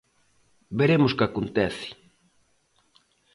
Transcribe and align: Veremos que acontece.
Veremos 0.79 1.15
que 1.17 1.25
acontece. 1.25 1.87